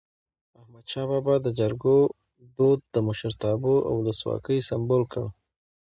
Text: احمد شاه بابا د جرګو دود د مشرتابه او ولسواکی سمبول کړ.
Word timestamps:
احمد 0.59 0.85
شاه 0.91 1.07
بابا 1.09 1.35
د 1.41 1.47
جرګو 1.59 1.97
دود 2.55 2.79
د 2.93 2.95
مشرتابه 3.07 3.73
او 3.87 3.93
ولسواکی 3.99 4.57
سمبول 4.69 5.03
کړ. 5.11 5.23